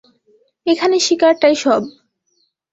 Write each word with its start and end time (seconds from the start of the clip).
এখানে 0.67 0.97
শিকারটাই 0.99 1.55
সব। 1.55 1.81